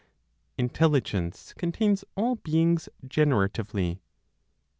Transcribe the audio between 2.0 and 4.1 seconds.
ALL BEINGS GENERATIVELY.